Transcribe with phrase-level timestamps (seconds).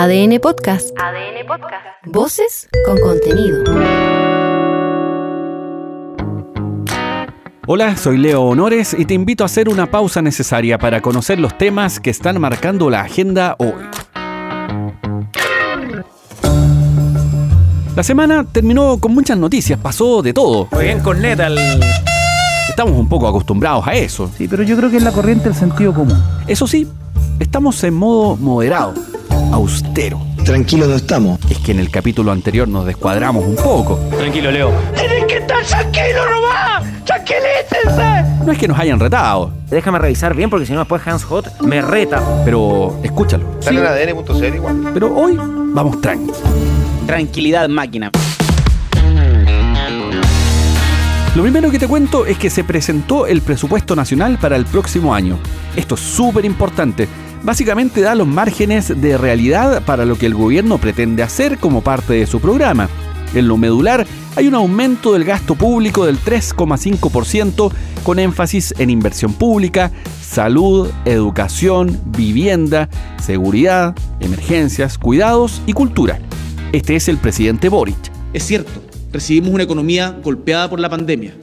[0.00, 0.90] ADN Podcast.
[0.96, 1.84] ADN Podcast.
[2.06, 3.64] Voces con contenido.
[7.66, 11.58] Hola, soy Leo Honores y te invito a hacer una pausa necesaria para conocer los
[11.58, 13.72] temas que están marcando la agenda hoy.
[17.96, 20.66] La semana terminó con muchas noticias, pasó de todo.
[20.66, 21.48] Fue bien con neta
[22.68, 24.30] Estamos un poco acostumbrados a eso.
[24.38, 26.22] Sí, pero yo creo que es la corriente del sentido común.
[26.46, 26.86] Eso sí,
[27.40, 28.94] estamos en modo moderado,
[29.52, 30.20] austero.
[30.44, 31.38] Tranquilos no estamos.
[31.50, 33.96] Es que en el capítulo anterior nos descuadramos un poco.
[34.16, 34.72] Tranquilo, Leo.
[34.96, 36.84] ¡Tienes que estar tranquilo nomás!
[37.04, 38.44] ¡Tranquilícense!
[38.44, 41.60] No es que nos hayan retado, Déjame revisar bien porque si no después Hans Hot
[41.60, 42.22] me reta.
[42.44, 43.44] pero escúchalo.
[43.58, 44.90] Está en ADN.cl igual.
[44.94, 46.32] Pero hoy vamos tranqui.
[47.06, 48.10] Tranquilidad máquina.
[51.34, 55.14] Lo primero que te cuento es que se presentó el presupuesto nacional para el próximo
[55.14, 55.38] año.
[55.76, 57.06] Esto es súper importante.
[57.42, 62.14] Básicamente da los márgenes de realidad para lo que el gobierno pretende hacer como parte
[62.14, 62.88] de su programa.
[63.34, 67.70] En lo medular hay un aumento del gasto público del 3,5%
[68.02, 72.88] con énfasis en inversión pública, salud, educación, vivienda,
[73.22, 76.20] seguridad, emergencias, cuidados y cultura.
[76.72, 77.96] Este es el presidente Boric.
[78.32, 81.34] Es cierto, recibimos una economía golpeada por la pandemia,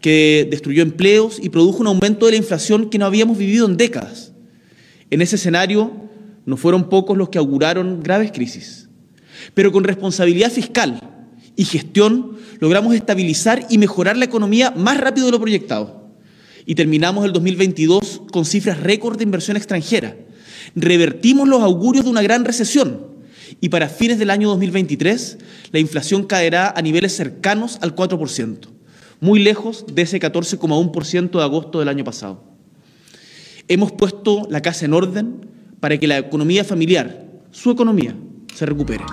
[0.00, 3.76] que destruyó empleos y produjo un aumento de la inflación que no habíamos vivido en
[3.76, 4.29] décadas.
[5.10, 5.92] En ese escenario,
[6.46, 8.88] no fueron pocos los que auguraron graves crisis.
[9.54, 11.00] Pero con responsabilidad fiscal
[11.56, 16.10] y gestión logramos estabilizar y mejorar la economía más rápido de lo proyectado.
[16.66, 20.16] Y terminamos el 2022 con cifras récord de inversión extranjera.
[20.74, 23.08] Revertimos los augurios de una gran recesión
[23.60, 25.38] y para fines del año 2023
[25.72, 28.68] la inflación caerá a niveles cercanos al 4%,
[29.20, 32.49] muy lejos de ese 14,1% de agosto del año pasado.
[33.70, 35.46] Hemos puesto la casa en orden
[35.78, 38.16] para que la economía familiar, su economía,
[38.52, 39.04] se recupere.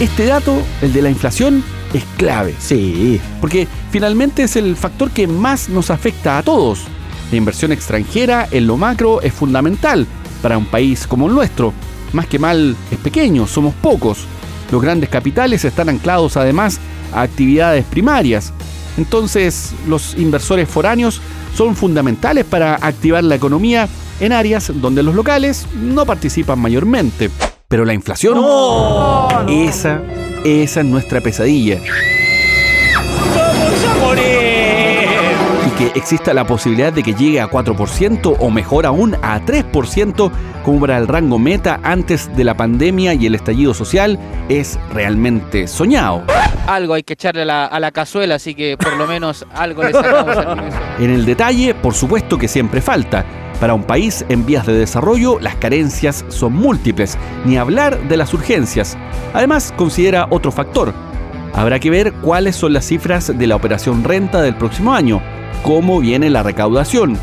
[0.00, 2.54] Este dato, el de la inflación, es clave.
[2.60, 3.20] Sí.
[3.40, 6.84] Porque finalmente es el factor que más nos afecta a todos.
[7.32, 10.06] La inversión extranjera en lo macro es fundamental
[10.40, 11.72] para un país como el nuestro.
[12.12, 14.18] Más que mal es pequeño, somos pocos.
[14.70, 16.78] Los grandes capitales están anclados además
[17.12, 18.52] a actividades primarias.
[18.96, 21.20] Entonces los inversores foráneos
[21.54, 23.88] son fundamentales para activar la economía
[24.20, 27.30] en áreas donde los locales no participan mayormente.
[27.68, 28.38] Pero la inflación,
[29.48, 30.00] esa,
[30.44, 31.80] esa es nuestra pesadilla.
[35.76, 40.30] Que exista la posibilidad de que llegue a 4% o mejor aún a 3%
[40.64, 45.68] como era el rango meta antes de la pandemia y el estallido social es realmente
[45.68, 46.24] soñado.
[46.66, 49.84] algo hay que echarle a la, a la cazuela, así que por lo menos algo
[49.84, 50.68] le sacamos al.
[50.98, 53.24] En el detalle, por supuesto que siempre falta.
[53.60, 58.34] Para un país en vías de desarrollo, las carencias son múltiples, ni hablar de las
[58.34, 58.98] urgencias.
[59.34, 60.92] Además, considera otro factor.
[61.54, 65.22] Habrá que ver cuáles son las cifras de la operación renta del próximo año,
[65.62, 67.18] cómo viene la recaudación.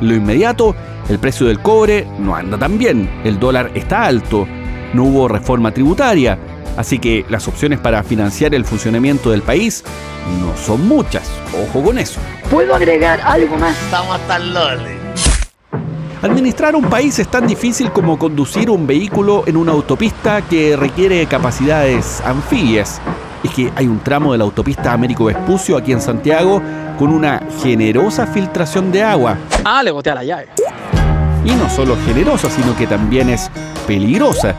[0.00, 0.74] Lo inmediato,
[1.08, 4.46] el precio del cobre no anda tan bien, el dólar está alto,
[4.92, 6.38] no hubo reforma tributaria,
[6.76, 9.84] así que las opciones para financiar el funcionamiento del país
[10.40, 11.30] no son muchas.
[11.68, 12.20] Ojo con eso.
[12.50, 13.76] ¿Puedo agregar algo más?
[13.82, 14.98] Estamos hasta el lole.
[16.20, 21.24] Administrar un país es tan difícil como conducir un vehículo en una autopista que requiere
[21.26, 23.00] capacidades anfibias.
[23.42, 26.60] Es que hay un tramo de la autopista Américo Vespucio aquí en Santiago
[26.98, 29.36] con una generosa filtración de agua.
[29.64, 30.48] Ah, le boté a la llave.
[31.44, 33.50] Y no solo generosa, sino que también es
[33.86, 34.54] peligrosa.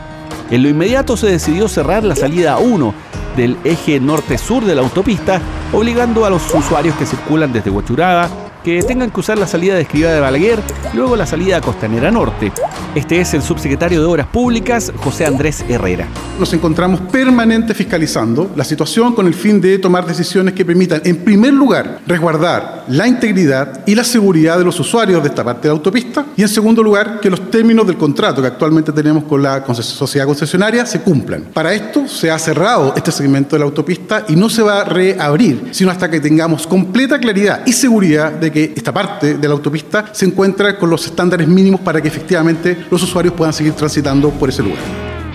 [0.50, 2.94] En lo inmediato se decidió cerrar la salida 1
[3.36, 5.40] del eje norte-sur de la autopista,
[5.72, 8.28] obligando a los usuarios que circulan desde Huachuraba
[8.64, 10.58] que tengan que usar la salida de de Balaguer,
[10.92, 12.52] luego la salida a Costanera Norte.
[12.92, 16.08] Este es el subsecretario de Obras Públicas, José Andrés Herrera.
[16.40, 21.18] Nos encontramos permanente fiscalizando la situación con el fin de tomar decisiones que permitan, en
[21.18, 25.68] primer lugar, resguardar la integridad y la seguridad de los usuarios de esta parte de
[25.68, 29.40] la autopista y, en segundo lugar, que los términos del contrato que actualmente tenemos con
[29.40, 31.42] la sociedad concesionaria se cumplan.
[31.54, 34.84] Para esto se ha cerrado este segmento de la autopista y no se va a
[34.84, 39.54] reabrir, sino hasta que tengamos completa claridad y seguridad de que esta parte de la
[39.54, 44.30] autopista se encuentra con los estándares mínimos para que efectivamente los usuarios puedan seguir transitando
[44.30, 44.78] por ese lugar.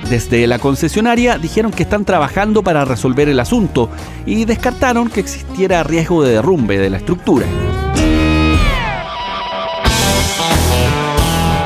[0.09, 3.89] Desde la concesionaria dijeron que están trabajando para resolver el asunto
[4.25, 7.45] y descartaron que existiera riesgo de derrumbe de la estructura.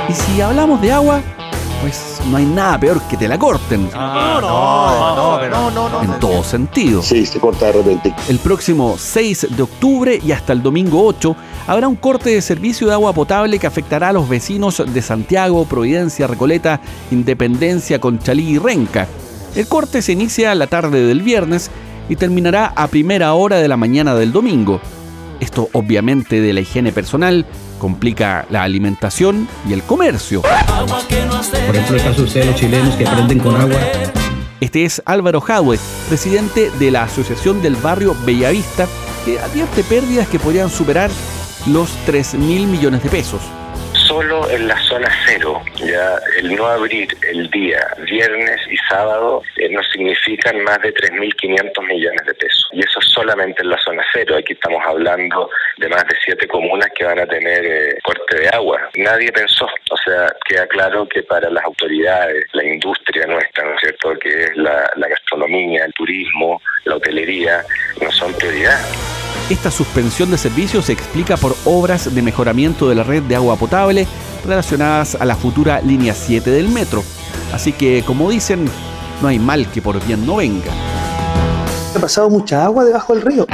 [0.07, 1.21] Y si hablamos de agua,
[1.81, 3.89] pues no hay nada peor que te la corten.
[3.91, 6.03] No, no, no, no, no.
[6.03, 7.01] En todo sentido.
[7.01, 8.13] Sí, se corta de repente.
[8.27, 11.35] El próximo 6 de octubre y hasta el domingo 8
[11.67, 15.65] habrá un corte de servicio de agua potable que afectará a los vecinos de Santiago,
[15.65, 16.81] Providencia, Recoleta,
[17.11, 19.07] Independencia, Conchalí y Renca.
[19.55, 21.71] El corte se inicia la tarde del viernes
[22.07, 24.81] y terminará a primera hora de la mañana del domingo.
[25.39, 27.45] Esto obviamente de la higiene personal
[27.79, 30.41] complica la alimentación y el comercio.
[30.41, 33.79] Por ejemplo, el caso de los chilenos que aprenden con agua.
[34.59, 38.87] Este es Álvaro Jadwe, presidente de la Asociación del Barrio Bellavista,
[39.23, 41.09] que advierte pérdidas que podrían superar
[41.67, 43.41] los 3 mil millones de pesos.
[43.93, 49.69] Solo en la zona cero, ya el no abrir el día viernes y sábado eh,
[49.69, 52.48] nos significan más de 3.500 millones de pesos.
[52.71, 54.35] Y eso solamente en la zona cero.
[54.37, 58.49] Aquí estamos hablando de más de siete comunas que van a tener eh, corte de
[58.49, 58.79] agua.
[58.95, 63.81] Nadie pensó, o sea, queda claro que para las autoridades, la industria nuestra, ¿no es
[63.81, 67.63] cierto?, que es la, la gastronomía, el turismo, la hotelería,
[68.01, 68.79] no son prioridad.
[69.49, 73.57] Esta suspensión de servicios se explica por obras de mejoramiento de la red de agua
[73.57, 74.05] potable
[74.45, 77.03] relacionadas a la futura línea 7 del metro.
[77.51, 78.69] Así que, como dicen,
[79.21, 80.71] no hay mal que por bien no venga.
[81.95, 83.47] Ha pasado mucha agua debajo del río.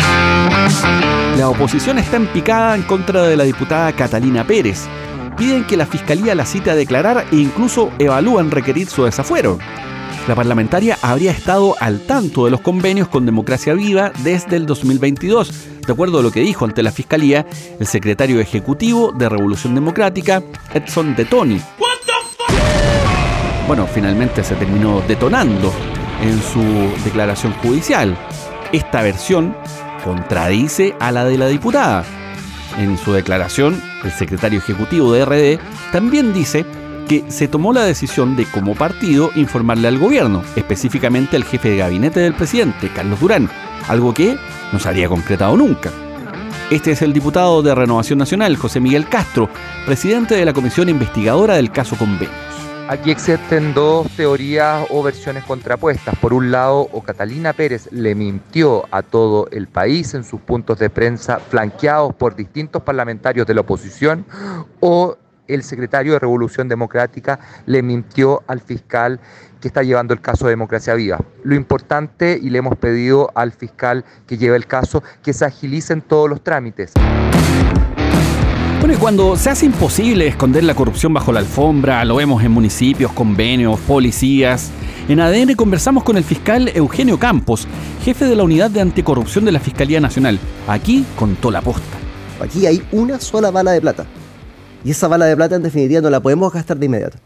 [1.37, 4.83] La oposición está en picada en contra de la diputada Catalina Pérez.
[5.37, 9.57] Piden que la fiscalía la cite a declarar e incluso evalúan requerir su desafuero.
[10.27, 15.81] La parlamentaria habría estado al tanto de los convenios con Democracia Viva desde el 2022,
[15.85, 17.45] de acuerdo a lo que dijo ante la Fiscalía
[17.79, 20.43] el secretario ejecutivo de Revolución Democrática,
[20.73, 21.61] Edson De Toni.
[23.67, 25.71] Bueno, finalmente se terminó detonando
[26.21, 26.61] en su
[27.03, 28.17] declaración judicial.
[28.71, 29.55] Esta versión
[30.03, 32.03] contradice a la de la diputada.
[32.77, 35.59] En su declaración, el secretario ejecutivo de RD
[35.91, 36.65] también dice
[37.07, 41.77] que se tomó la decisión de como partido informarle al gobierno, específicamente al jefe de
[41.77, 43.49] gabinete del presidente, Carlos Durán,
[43.87, 44.37] algo que
[44.73, 45.91] no se había concretado nunca.
[46.71, 49.49] Este es el diputado de Renovación Nacional, José Miguel Castro,
[49.85, 52.54] presidente de la comisión investigadora del caso Convenios.
[52.87, 56.15] Aquí existen dos teorías o versiones contrapuestas.
[56.19, 60.77] Por un lado, o Catalina Pérez le mintió a todo el país en sus puntos
[60.77, 64.23] de prensa, flanqueados por distintos parlamentarios de la oposición,
[64.81, 65.17] o
[65.47, 69.19] el secretario de Revolución Democrática le mintió al fiscal
[69.59, 71.19] que está llevando el caso de Democracia Viva.
[71.43, 76.01] Lo importante, y le hemos pedido al fiscal que lleve el caso, que se agilicen
[76.01, 76.93] todos los trámites.
[78.85, 82.51] Bueno, y cuando se hace imposible esconder la corrupción bajo la alfombra, lo vemos en
[82.51, 84.69] municipios, convenios, policías.
[85.09, 87.67] En ADN conversamos con el fiscal Eugenio Campos,
[88.03, 90.39] jefe de la unidad de anticorrupción de la Fiscalía Nacional.
[90.67, 91.97] Aquí contó la posta.
[92.39, 94.05] Aquí hay una sola bala de plata.
[94.83, 97.17] Y esa bala de plata en definitiva no la podemos gastar de inmediato.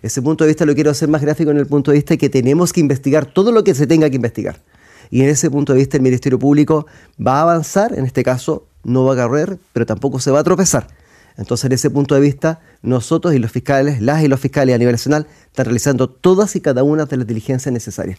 [0.00, 2.18] Ese punto de vista lo quiero hacer más gráfico en el punto de vista de
[2.18, 4.62] que tenemos que investigar todo lo que se tenga que investigar.
[5.10, 6.86] Y en ese punto de vista el Ministerio Público
[7.20, 10.42] va a avanzar, en este caso no va a correr, pero tampoco se va a
[10.44, 11.01] tropezar.
[11.36, 14.78] Entonces, en ese punto de vista, nosotros y los fiscales, las y los fiscales a
[14.78, 18.18] nivel nacional, están realizando todas y cada una de las diligencias necesarias.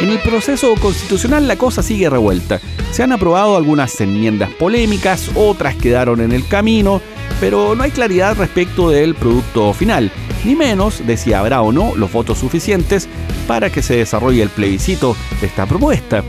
[0.00, 2.58] En el proceso constitucional la cosa sigue revuelta.
[2.90, 7.02] Se han aprobado algunas enmiendas polémicas, otras quedaron en el camino,
[7.38, 10.10] pero no hay claridad respecto del producto final,
[10.44, 13.08] ni menos de si habrá o no los votos suficientes
[13.46, 16.24] para que se desarrolle el plebiscito de esta propuesta.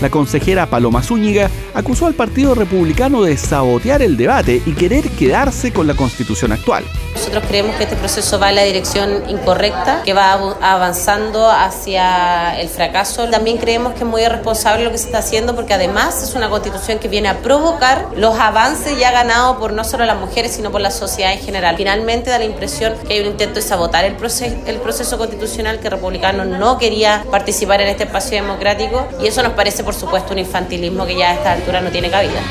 [0.00, 5.72] La consejera Paloma Zúñiga acusó al Partido Republicano de sabotear el debate y querer quedarse
[5.72, 6.84] con la constitución actual.
[7.14, 12.68] Nosotros creemos que este proceso va en la dirección incorrecta, que va avanzando hacia el
[12.68, 13.28] fracaso.
[13.28, 16.48] También creemos que es muy irresponsable lo que se está haciendo porque además es una
[16.48, 20.70] constitución que viene a provocar los avances ya ganados por no solo las mujeres, sino
[20.70, 21.76] por la sociedad en general.
[21.76, 25.80] Finalmente da la impresión que hay un intento de sabotar el proceso, el proceso constitucional,
[25.80, 30.32] que republicano no quería participar en este espacio democrático y eso nos parece, por supuesto,
[30.32, 32.42] un infantilismo que ya a esta no tiene cabida.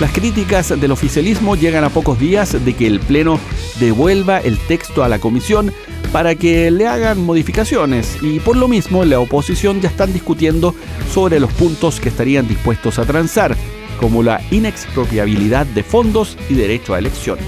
[0.00, 3.40] Las críticas del oficialismo llegan a pocos días de que el Pleno
[3.80, 5.72] devuelva el texto a la comisión
[6.12, 10.74] para que le hagan modificaciones y por lo mismo la oposición ya están discutiendo
[11.12, 13.56] sobre los puntos que estarían dispuestos a transar,
[13.98, 17.38] como la inexpropiabilidad de fondos y derecho a elección.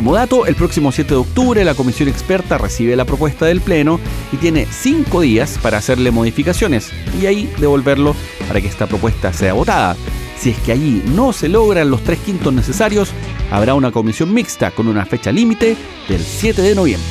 [0.00, 4.00] Como dato, el próximo 7 de octubre la comisión experta recibe la propuesta del Pleno
[4.32, 6.90] y tiene cinco días para hacerle modificaciones
[7.20, 8.16] y ahí devolverlo
[8.48, 9.96] para que esta propuesta sea votada.
[10.38, 13.10] Si es que allí no se logran los tres quintos necesarios,
[13.50, 15.76] habrá una comisión mixta con una fecha límite
[16.08, 17.08] del 7 de noviembre.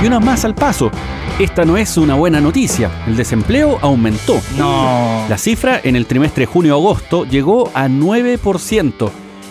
[0.00, 0.92] Y una más al paso.
[1.40, 2.92] Esta no es una buena noticia.
[3.08, 4.40] El desempleo aumentó.
[4.56, 5.26] No.
[5.28, 9.10] La cifra en el trimestre junio-agosto llegó a 9%.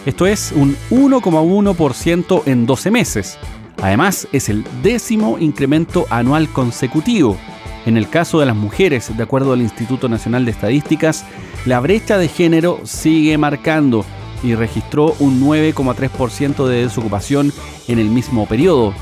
[0.09, 3.37] Esto es un 1,1% en 12 meses.
[3.79, 7.37] Además, es el décimo incremento anual consecutivo.
[7.85, 11.25] En el caso de las mujeres, de acuerdo al Instituto Nacional de Estadísticas,
[11.67, 14.03] la brecha de género sigue marcando
[14.41, 17.53] y registró un 9,3% de desocupación
[17.87, 18.95] en el mismo periodo.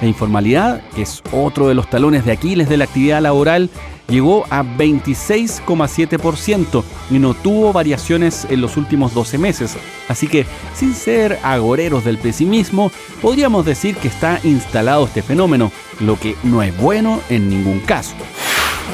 [0.00, 3.70] La informalidad, que es otro de los talones de Aquiles de la actividad laboral,
[4.08, 9.76] llegó a 26,7% y no tuvo variaciones en los últimos 12 meses.
[10.08, 16.18] Así que, sin ser agoreros del pesimismo, podríamos decir que está instalado este fenómeno, lo
[16.18, 18.14] que no es bueno en ningún caso.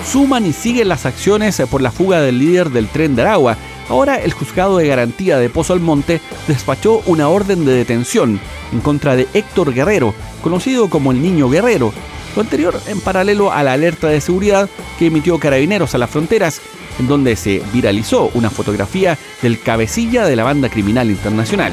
[0.07, 3.57] Suman y siguen las acciones por la fuga del líder del tren de Aragua.
[3.89, 8.41] Ahora el juzgado de garantía de Pozo Almonte despachó una orden de detención
[8.73, 11.93] en contra de Héctor Guerrero, conocido como el Niño Guerrero,
[12.37, 14.69] lo anterior en paralelo a la alerta de seguridad
[14.99, 16.61] que emitió Carabineros a las fronteras,
[16.99, 21.73] en donde se viralizó una fotografía del cabecilla de la banda criminal internacional.